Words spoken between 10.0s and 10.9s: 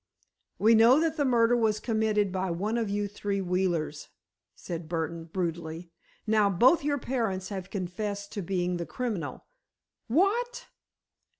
"What?"